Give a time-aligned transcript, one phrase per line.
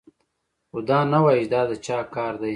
[0.69, 2.49] خو دا نه وايي چې دا د چا کار دی